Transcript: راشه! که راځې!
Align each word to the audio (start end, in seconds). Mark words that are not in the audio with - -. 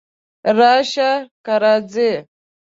راشه! 0.57 1.11
که 1.45 1.53
راځې! 1.63 2.11